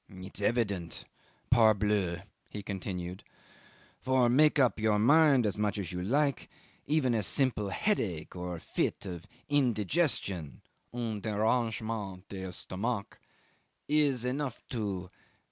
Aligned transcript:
"It's 0.09 0.41
evident 0.41 1.05
parbleu!" 1.51 2.23
he 2.49 2.63
continued; 2.63 3.23
"for, 3.99 4.29
make 4.29 4.57
up 4.57 4.79
your 4.79 4.97
mind 4.97 5.45
as 5.45 5.59
much 5.59 5.77
as 5.77 5.91
you 5.91 6.01
like, 6.01 6.49
even 6.87 7.13
a 7.13 7.21
simple 7.21 7.69
headache 7.69 8.35
or 8.35 8.55
a 8.55 8.59
fit 8.59 9.05
of 9.05 9.27
indigestion 9.47 10.63
(un 10.91 11.21
derangement 11.21 12.27
d'estomac) 12.29 13.19
is 13.87 14.25
enough 14.25 14.63
to 14.69 15.07